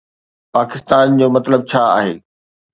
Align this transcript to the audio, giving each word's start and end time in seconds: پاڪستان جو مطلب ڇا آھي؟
پاڪستان 0.53 1.07
جو 1.19 1.25
مطلب 1.35 1.61
ڇا 1.69 1.81
آھي؟ 1.99 2.11